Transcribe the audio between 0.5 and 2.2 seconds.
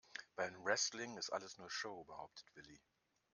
Wrestling ist alles nur Show,